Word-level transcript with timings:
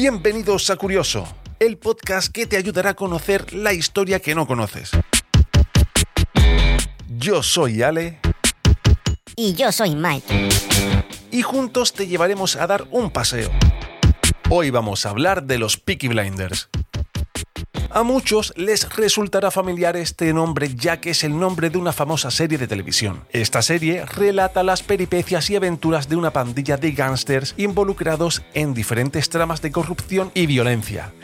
Bienvenidos 0.00 0.70
a 0.70 0.76
Curioso, 0.76 1.28
el 1.58 1.76
podcast 1.76 2.32
que 2.32 2.46
te 2.46 2.56
ayudará 2.56 2.90
a 2.90 2.94
conocer 2.94 3.52
la 3.52 3.74
historia 3.74 4.20
que 4.20 4.34
no 4.34 4.46
conoces. 4.46 4.92
Yo 7.08 7.42
soy 7.42 7.82
Ale. 7.82 8.18
Y 9.36 9.52
yo 9.54 9.70
soy 9.70 9.94
Mike. 9.94 10.48
Y 11.30 11.42
juntos 11.42 11.92
te 11.92 12.06
llevaremos 12.06 12.56
a 12.56 12.66
dar 12.66 12.86
un 12.90 13.10
paseo. 13.10 13.50
Hoy 14.50 14.70
vamos 14.70 15.04
a 15.04 15.10
hablar 15.10 15.42
de 15.42 15.58
los 15.58 15.76
Peaky 15.76 16.08
Blinders. 16.08 16.70
A 17.90 18.02
muchos 18.02 18.52
les 18.54 18.86
resultará 18.96 19.50
familiar 19.50 19.96
este 19.96 20.34
nombre 20.34 20.74
ya 20.74 21.00
que 21.00 21.10
es 21.10 21.24
el 21.24 21.38
nombre 21.38 21.70
de 21.70 21.78
una 21.78 21.94
famosa 21.94 22.30
serie 22.30 22.58
de 22.58 22.68
televisión. 22.68 23.24
Esta 23.30 23.62
serie 23.62 24.04
relata 24.04 24.62
las 24.62 24.82
peripecias 24.82 25.48
y 25.48 25.56
aventuras 25.56 26.06
de 26.06 26.16
una 26.16 26.30
pandilla 26.30 26.76
de 26.76 26.92
gángsters 26.92 27.54
involucrados 27.56 28.42
en 28.52 28.74
diferentes 28.74 29.30
tramas 29.30 29.62
de 29.62 29.72
corrupción 29.72 30.30
y 30.34 30.44
violencia. 30.44 31.14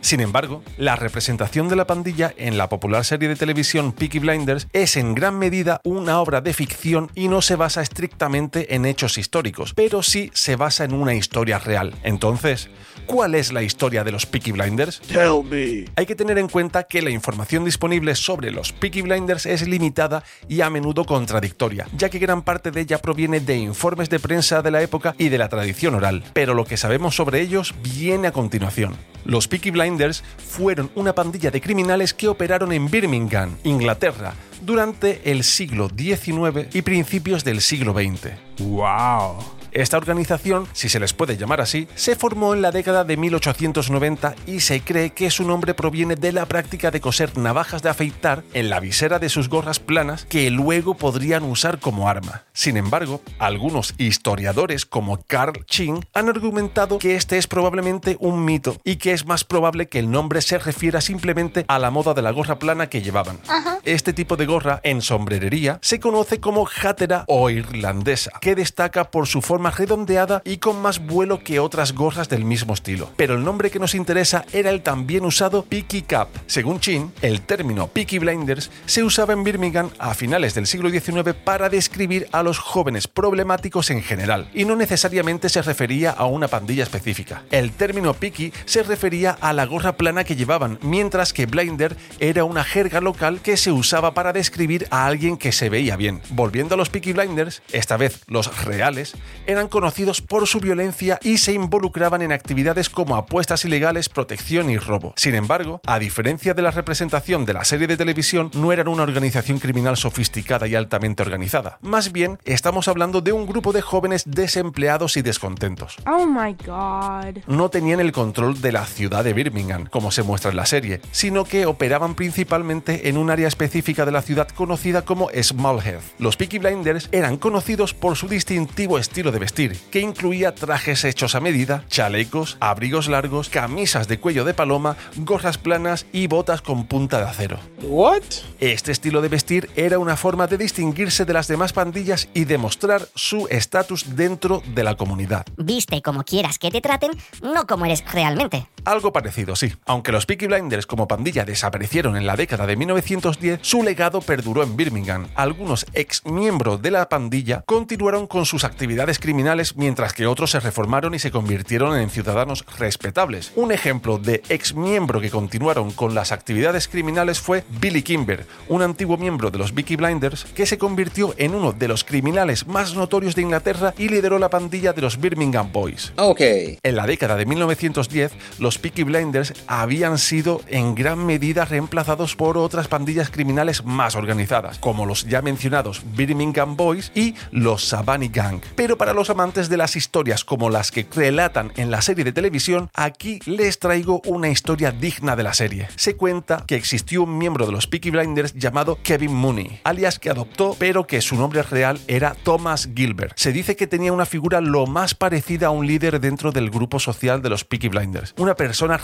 Sin 0.00 0.20
embargo, 0.20 0.64
la 0.76 0.96
representación 0.96 1.68
de 1.68 1.76
la 1.76 1.86
pandilla 1.86 2.34
en 2.36 2.58
la 2.58 2.68
popular 2.68 3.04
serie 3.04 3.28
de 3.28 3.36
televisión 3.36 3.92
Peaky 3.92 4.18
Blinders 4.18 4.66
es 4.72 4.96
en 4.96 5.14
gran 5.14 5.38
medida 5.38 5.80
una 5.84 6.20
obra 6.20 6.40
de 6.40 6.52
ficción 6.52 7.12
y 7.14 7.28
no 7.28 7.42
se 7.42 7.54
basa 7.54 7.80
estrictamente 7.80 8.74
en 8.74 8.86
hechos 8.86 9.18
históricos, 9.18 9.72
pero 9.74 10.02
sí 10.02 10.32
se 10.34 10.56
basa 10.56 10.82
en 10.82 10.94
una 10.94 11.14
historia 11.14 11.60
real. 11.60 11.94
Entonces, 12.02 12.70
¿cuál 13.06 13.36
es 13.36 13.52
la 13.52 13.62
historia 13.62 14.02
de 14.02 14.10
los 14.10 14.26
Peaky 14.26 14.50
Blinders? 14.50 15.00
Tell 15.00 15.44
me. 15.48 15.75
Hay 15.96 16.06
que 16.06 16.14
tener 16.14 16.38
en 16.38 16.48
cuenta 16.48 16.84
que 16.84 17.02
la 17.02 17.10
información 17.10 17.64
disponible 17.64 18.14
sobre 18.14 18.50
los 18.50 18.72
Peaky 18.72 19.02
Blinders 19.02 19.46
es 19.46 19.66
limitada 19.66 20.24
y 20.48 20.60
a 20.60 20.70
menudo 20.70 21.04
contradictoria, 21.04 21.86
ya 21.96 22.08
que 22.08 22.18
gran 22.18 22.42
parte 22.42 22.70
de 22.70 22.80
ella 22.80 22.98
proviene 22.98 23.40
de 23.40 23.56
informes 23.56 24.08
de 24.10 24.20
prensa 24.20 24.62
de 24.62 24.70
la 24.70 24.82
época 24.82 25.14
y 25.18 25.28
de 25.28 25.38
la 25.38 25.48
tradición 25.48 25.94
oral, 25.94 26.24
pero 26.32 26.54
lo 26.54 26.64
que 26.64 26.76
sabemos 26.76 27.16
sobre 27.16 27.40
ellos 27.40 27.74
viene 27.82 28.28
a 28.28 28.32
continuación. 28.32 28.96
Los 29.24 29.48
Peaky 29.48 29.70
Blinders 29.72 30.22
fueron 30.38 30.90
una 30.94 31.14
pandilla 31.14 31.50
de 31.50 31.60
criminales 31.60 32.14
que 32.14 32.28
operaron 32.28 32.72
en 32.72 32.88
Birmingham, 32.88 33.56
Inglaterra, 33.64 34.34
durante 34.62 35.30
el 35.30 35.42
siglo 35.42 35.88
XIX 35.88 36.74
y 36.74 36.82
principios 36.82 37.44
del 37.44 37.60
siglo 37.60 37.92
XX. 37.92 38.32
Wow. 38.60 39.38
Esta 39.76 39.98
organización, 39.98 40.66
si 40.72 40.88
se 40.88 40.98
les 40.98 41.12
puede 41.12 41.36
llamar 41.36 41.60
así, 41.60 41.86
se 41.96 42.16
formó 42.16 42.54
en 42.54 42.62
la 42.62 42.70
década 42.70 43.04
de 43.04 43.18
1890 43.18 44.34
y 44.46 44.60
se 44.60 44.80
cree 44.80 45.10
que 45.10 45.30
su 45.30 45.46
nombre 45.46 45.74
proviene 45.74 46.16
de 46.16 46.32
la 46.32 46.46
práctica 46.46 46.90
de 46.90 47.02
coser 47.02 47.36
navajas 47.36 47.82
de 47.82 47.90
afeitar 47.90 48.42
en 48.54 48.70
la 48.70 48.80
visera 48.80 49.18
de 49.18 49.28
sus 49.28 49.50
gorras 49.50 49.78
planas 49.78 50.24
que 50.24 50.50
luego 50.50 50.94
podrían 50.94 51.44
usar 51.44 51.78
como 51.78 52.08
arma. 52.08 52.44
Sin 52.54 52.78
embargo, 52.78 53.20
algunos 53.38 53.92
historiadores 53.98 54.86
como 54.86 55.22
Carl 55.24 55.66
Ching 55.66 56.06
han 56.14 56.30
argumentado 56.30 56.98
que 56.98 57.14
este 57.14 57.36
es 57.36 57.46
probablemente 57.46 58.16
un 58.18 58.46
mito 58.46 58.78
y 58.82 58.96
que 58.96 59.12
es 59.12 59.26
más 59.26 59.44
probable 59.44 59.90
que 59.90 59.98
el 59.98 60.10
nombre 60.10 60.40
se 60.40 60.56
refiera 60.56 61.02
simplemente 61.02 61.66
a 61.68 61.78
la 61.78 61.90
moda 61.90 62.14
de 62.14 62.22
la 62.22 62.30
gorra 62.30 62.58
plana 62.58 62.88
que 62.88 63.02
llevaban. 63.02 63.40
Este 63.86 64.12
tipo 64.12 64.36
de 64.36 64.46
gorra 64.46 64.80
en 64.82 65.00
sombrerería 65.00 65.78
se 65.80 66.00
conoce 66.00 66.40
como 66.40 66.66
hatera 66.66 67.22
o 67.28 67.50
irlandesa, 67.50 68.32
que 68.40 68.56
destaca 68.56 69.12
por 69.12 69.28
su 69.28 69.42
forma 69.42 69.70
redondeada 69.70 70.42
y 70.44 70.56
con 70.56 70.82
más 70.82 70.98
vuelo 70.98 71.38
que 71.44 71.60
otras 71.60 71.92
gorras 71.92 72.28
del 72.28 72.44
mismo 72.44 72.74
estilo. 72.74 73.12
Pero 73.16 73.34
el 73.34 73.44
nombre 73.44 73.70
que 73.70 73.78
nos 73.78 73.94
interesa 73.94 74.44
era 74.52 74.70
el 74.70 74.82
también 74.82 75.24
usado 75.24 75.62
Peaky 75.62 76.02
Cap. 76.02 76.30
Según 76.48 76.80
Chin, 76.80 77.12
el 77.22 77.42
término 77.42 77.86
Peaky 77.86 78.18
Blinders 78.18 78.72
se 78.86 79.04
usaba 79.04 79.34
en 79.34 79.44
Birmingham 79.44 79.90
a 80.00 80.14
finales 80.14 80.56
del 80.56 80.66
siglo 80.66 80.90
XIX 80.90 81.34
para 81.44 81.68
describir 81.68 82.26
a 82.32 82.42
los 82.42 82.58
jóvenes 82.58 83.06
problemáticos 83.06 83.90
en 83.90 84.02
general, 84.02 84.50
y 84.52 84.64
no 84.64 84.74
necesariamente 84.74 85.48
se 85.48 85.62
refería 85.62 86.10
a 86.10 86.26
una 86.26 86.48
pandilla 86.48 86.82
específica. 86.82 87.44
El 87.52 87.70
término 87.70 88.14
Peaky 88.14 88.52
se 88.64 88.82
refería 88.82 89.38
a 89.40 89.52
la 89.52 89.64
gorra 89.64 89.96
plana 89.96 90.24
que 90.24 90.34
llevaban, 90.34 90.80
mientras 90.82 91.32
que 91.32 91.46
Blinder 91.46 91.96
era 92.18 92.42
una 92.42 92.64
jerga 92.64 93.00
local 93.00 93.38
que 93.40 93.56
se 93.56 93.75
usaba 93.76 94.14
para 94.14 94.32
describir 94.32 94.86
a 94.90 95.06
alguien 95.06 95.36
que 95.36 95.52
se 95.52 95.68
veía 95.68 95.96
bien. 95.96 96.20
Volviendo 96.30 96.74
a 96.74 96.78
los 96.78 96.88
Peaky 96.88 97.12
Blinders, 97.12 97.62
esta 97.72 97.96
vez 97.96 98.22
los 98.26 98.64
reales, 98.64 99.14
eran 99.46 99.68
conocidos 99.68 100.20
por 100.20 100.46
su 100.46 100.60
violencia 100.60 101.18
y 101.22 101.38
se 101.38 101.52
involucraban 101.52 102.22
en 102.22 102.32
actividades 102.32 102.90
como 102.90 103.16
apuestas 103.16 103.64
ilegales, 103.64 104.08
protección 104.08 104.70
y 104.70 104.78
robo. 104.78 105.12
Sin 105.16 105.34
embargo, 105.34 105.80
a 105.86 105.98
diferencia 105.98 106.54
de 106.54 106.62
la 106.62 106.70
representación 106.70 107.44
de 107.44 107.52
la 107.52 107.64
serie 107.64 107.86
de 107.86 107.96
televisión, 107.96 108.50
no 108.54 108.72
eran 108.72 108.88
una 108.88 109.02
organización 109.02 109.58
criminal 109.58 109.96
sofisticada 109.96 110.66
y 110.66 110.74
altamente 110.74 111.22
organizada. 111.22 111.78
Más 111.82 112.12
bien, 112.12 112.38
estamos 112.44 112.88
hablando 112.88 113.20
de 113.20 113.32
un 113.32 113.46
grupo 113.46 113.72
de 113.72 113.82
jóvenes 113.82 114.24
desempleados 114.26 115.16
y 115.16 115.22
descontentos. 115.22 115.96
Oh 116.06 116.26
my 116.26 116.54
god. 116.64 117.42
No 117.46 117.68
tenían 117.68 118.00
el 118.00 118.12
control 118.12 118.60
de 118.60 118.72
la 118.72 118.86
ciudad 118.86 119.22
de 119.22 119.32
Birmingham, 119.32 119.86
como 119.86 120.10
se 120.10 120.22
muestra 120.22 120.50
en 120.50 120.56
la 120.56 120.66
serie, 120.66 121.00
sino 121.10 121.44
que 121.44 121.66
operaban 121.66 122.14
principalmente 122.14 123.08
en 123.08 123.18
un 123.18 123.30
área 123.30 123.48
específica 123.48 123.65
de 124.04 124.12
la 124.12 124.22
ciudad 124.22 124.48
conocida 124.48 125.02
como 125.02 125.28
Smallhead. 125.30 126.00
Los 126.18 126.36
Peaky 126.36 126.58
Blinders 126.58 127.08
eran 127.12 127.36
conocidos 127.36 127.94
por 127.94 128.16
su 128.16 128.28
distintivo 128.28 128.98
estilo 128.98 129.32
de 129.32 129.38
vestir, 129.38 129.76
que 129.90 130.00
incluía 130.00 130.54
trajes 130.54 131.04
hechos 131.04 131.34
a 131.34 131.40
medida, 131.40 131.84
chalecos, 131.88 132.56
abrigos 132.60 133.08
largos, 133.08 133.48
camisas 133.48 134.08
de 134.08 134.18
cuello 134.18 134.44
de 134.44 134.54
paloma, 134.54 134.96
gorras 135.16 135.58
planas 135.58 136.06
y 136.12 136.26
botas 136.26 136.62
con 136.62 136.86
punta 136.86 137.18
de 137.18 137.24
acero. 137.24 137.58
What? 137.82 138.22
Este 138.60 138.92
estilo 138.92 139.20
de 139.20 139.28
vestir 139.28 139.70
era 139.76 139.98
una 139.98 140.16
forma 140.16 140.46
de 140.46 140.58
distinguirse 140.58 141.24
de 141.24 141.32
las 141.32 141.48
demás 141.48 141.72
pandillas 141.72 142.28
y 142.34 142.44
demostrar 142.44 143.08
su 143.14 143.46
estatus 143.50 144.16
dentro 144.16 144.62
de 144.74 144.84
la 144.84 144.96
comunidad. 144.96 145.44
Viste 145.56 146.02
como 146.02 146.24
quieras 146.24 146.58
que 146.58 146.70
te 146.70 146.80
traten, 146.80 147.10
no 147.42 147.66
como 147.66 147.84
eres 147.84 148.04
realmente. 148.12 148.68
Algo 148.86 149.12
parecido, 149.12 149.56
sí. 149.56 149.72
Aunque 149.84 150.12
los 150.12 150.26
Peaky 150.26 150.46
Blinders 150.46 150.86
como 150.86 151.08
pandilla 151.08 151.44
desaparecieron 151.44 152.16
en 152.16 152.24
la 152.24 152.36
década 152.36 152.68
de 152.68 152.76
1910, 152.76 153.58
su 153.60 153.82
legado 153.82 154.20
perduró 154.20 154.62
en 154.62 154.76
Birmingham. 154.76 155.26
Algunos 155.34 155.86
ex 155.92 156.24
miembros 156.24 156.80
de 156.80 156.92
la 156.92 157.08
pandilla 157.08 157.64
continuaron 157.66 158.28
con 158.28 158.46
sus 158.46 158.62
actividades 158.62 159.18
criminales 159.18 159.76
mientras 159.76 160.12
que 160.12 160.28
otros 160.28 160.52
se 160.52 160.60
reformaron 160.60 161.16
y 161.16 161.18
se 161.18 161.32
convirtieron 161.32 161.98
en 161.98 162.10
ciudadanos 162.10 162.64
respetables. 162.78 163.50
Un 163.56 163.72
ejemplo 163.72 164.18
de 164.18 164.40
ex 164.48 164.76
miembro 164.76 165.20
que 165.20 165.30
continuaron 165.30 165.90
con 165.90 166.14
las 166.14 166.30
actividades 166.30 166.86
criminales 166.86 167.40
fue 167.40 167.64
Billy 167.80 168.02
Kimber, 168.02 168.46
un 168.68 168.82
antiguo 168.82 169.16
miembro 169.16 169.50
de 169.50 169.58
los 169.58 169.72
Peaky 169.72 169.96
Blinders 169.96 170.44
que 170.44 170.64
se 170.64 170.78
convirtió 170.78 171.34
en 171.38 171.56
uno 171.56 171.72
de 171.72 171.88
los 171.88 172.04
criminales 172.04 172.68
más 172.68 172.94
notorios 172.94 173.34
de 173.34 173.42
Inglaterra 173.42 173.94
y 173.98 174.08
lideró 174.08 174.38
la 174.38 174.48
pandilla 174.48 174.92
de 174.92 175.02
los 175.02 175.20
Birmingham 175.20 175.72
Boys. 175.72 176.12
Okay. 176.14 176.78
En 176.84 176.94
la 176.94 177.08
década 177.08 177.34
de 177.34 177.46
1910, 177.46 178.30
los 178.60 178.75
Peaky 178.78 179.04
Blinders 179.04 179.54
habían 179.66 180.18
sido 180.18 180.60
en 180.68 180.94
gran 180.94 181.24
medida 181.24 181.64
reemplazados 181.64 182.36
por 182.36 182.58
otras 182.58 182.88
pandillas 182.88 183.30
criminales 183.30 183.84
más 183.84 184.16
organizadas, 184.16 184.78
como 184.78 185.06
los 185.06 185.24
ya 185.26 185.42
mencionados 185.42 186.02
Birmingham 186.16 186.76
Boys 186.76 187.12
y 187.14 187.34
los 187.50 187.84
Savannah 187.84 188.28
Gang. 188.28 188.60
Pero 188.74 188.96
para 188.96 189.12
los 189.12 189.30
amantes 189.30 189.68
de 189.68 189.76
las 189.76 189.96
historias 189.96 190.44
como 190.44 190.70
las 190.70 190.90
que 190.90 191.06
relatan 191.14 191.72
en 191.76 191.90
la 191.90 192.02
serie 192.02 192.24
de 192.24 192.32
televisión, 192.32 192.90
aquí 192.94 193.40
les 193.46 193.78
traigo 193.78 194.20
una 194.26 194.48
historia 194.48 194.92
digna 194.92 195.36
de 195.36 195.42
la 195.42 195.54
serie. 195.54 195.88
Se 195.96 196.16
cuenta 196.16 196.64
que 196.66 196.76
existió 196.76 197.22
un 197.22 197.38
miembro 197.38 197.66
de 197.66 197.72
los 197.72 197.86
Peaky 197.86 198.10
Blinders 198.10 198.54
llamado 198.54 198.98
Kevin 199.02 199.34
Mooney, 199.34 199.80
alias 199.84 200.18
que 200.18 200.30
adoptó, 200.30 200.76
pero 200.78 201.06
que 201.06 201.20
su 201.20 201.36
nombre 201.36 201.62
real 201.62 202.00
era 202.06 202.34
Thomas 202.42 202.88
Gilbert. 202.94 203.32
Se 203.36 203.52
dice 203.52 203.76
que 203.76 203.86
tenía 203.86 204.12
una 204.12 204.26
figura 204.26 204.60
lo 204.60 204.86
más 204.86 205.14
parecida 205.14 205.68
a 205.68 205.70
un 205.70 205.86
líder 205.86 206.20
dentro 206.20 206.52
del 206.52 206.70
grupo 206.70 206.98
social 206.98 207.42
de 207.42 207.50
los 207.50 207.64
Peaky 207.64 207.88
Blinders, 207.88 208.34
una 208.38 208.54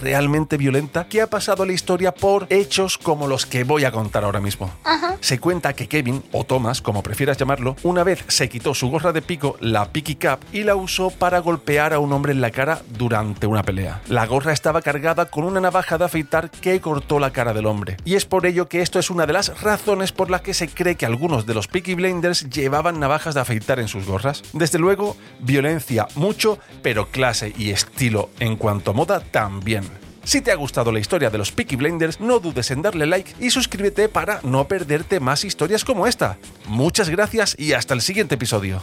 realmente 0.00 0.56
violenta 0.56 1.08
que 1.08 1.20
ha 1.20 1.28
pasado 1.28 1.64
la 1.64 1.72
historia 1.72 2.12
por 2.12 2.46
hechos 2.50 2.98
como 2.98 3.26
los 3.26 3.46
que 3.46 3.64
voy 3.64 3.84
a 3.84 3.92
contar 3.92 4.24
ahora 4.24 4.40
mismo. 4.40 4.70
Se 5.20 5.40
cuenta 5.40 5.72
que 5.72 5.88
Kevin, 5.88 6.22
o 6.32 6.44
Thomas, 6.44 6.80
como 6.80 7.02
prefieras 7.02 7.38
llamarlo, 7.38 7.76
una 7.82 8.04
vez 8.04 8.24
se 8.28 8.48
quitó 8.48 8.74
su 8.74 8.88
gorra 8.88 9.12
de 9.12 9.22
pico, 9.22 9.56
la 9.60 9.90
Peaky 9.90 10.14
Cap, 10.16 10.40
y 10.52 10.62
la 10.62 10.76
usó 10.76 11.10
para 11.10 11.40
golpear 11.40 11.92
a 11.92 11.98
un 11.98 12.12
hombre 12.12 12.32
en 12.32 12.40
la 12.40 12.50
cara 12.50 12.82
durante 12.88 13.46
una 13.46 13.62
pelea. 13.62 14.00
La 14.08 14.26
gorra 14.26 14.52
estaba 14.52 14.82
cargada 14.82 15.26
con 15.26 15.44
una 15.44 15.60
navaja 15.60 15.98
de 15.98 16.04
afeitar 16.04 16.50
que 16.50 16.80
cortó 16.80 17.18
la 17.18 17.32
cara 17.32 17.52
del 17.52 17.66
hombre. 17.66 17.96
Y 18.04 18.14
es 18.14 18.24
por 18.24 18.46
ello 18.46 18.68
que 18.68 18.82
esto 18.82 18.98
es 18.98 19.10
una 19.10 19.26
de 19.26 19.32
las 19.32 19.60
razones 19.60 20.12
por 20.12 20.30
las 20.30 20.42
que 20.42 20.54
se 20.54 20.68
cree 20.68 20.96
que 20.96 21.06
algunos 21.06 21.46
de 21.46 21.54
los 21.54 21.66
Peaky 21.66 21.94
Blinders 21.94 22.48
llevaban 22.48 23.00
navajas 23.00 23.34
de 23.34 23.40
afeitar 23.40 23.80
en 23.80 23.88
sus 23.88 24.06
gorras. 24.06 24.42
Desde 24.52 24.78
luego, 24.78 25.16
violencia 25.40 26.06
mucho, 26.14 26.58
pero 26.82 27.08
clase 27.10 27.52
y 27.56 27.70
estilo 27.70 28.30
en 28.40 28.56
cuanto 28.56 28.92
a 28.92 28.94
moda 28.94 29.20
Si 30.24 30.42
te 30.42 30.52
ha 30.52 30.56
gustado 30.56 30.92
la 30.92 30.98
historia 30.98 31.30
de 31.30 31.38
los 31.38 31.52
Peaky 31.52 31.76
Blinders, 31.76 32.20
no 32.20 32.38
dudes 32.38 32.70
en 32.70 32.82
darle 32.82 33.06
like 33.06 33.34
y 33.40 33.50
suscríbete 33.50 34.10
para 34.10 34.40
no 34.42 34.68
perderte 34.68 35.20
más 35.20 35.44
historias 35.44 35.84
como 35.84 36.06
esta. 36.06 36.36
Muchas 36.66 37.08
gracias 37.08 37.56
y 37.58 37.72
hasta 37.72 37.94
el 37.94 38.02
siguiente 38.02 38.34
episodio. 38.34 38.82